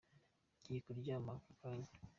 Ngiye 0.59 0.79
kuryama 0.85 1.31
aka 1.37 1.53
kanya. 1.59 1.91